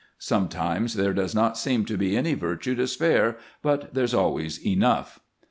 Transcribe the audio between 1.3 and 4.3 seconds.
not seem to be any virtue to spare, but there 's